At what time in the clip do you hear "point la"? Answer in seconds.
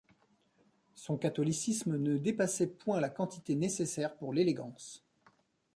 2.73-3.11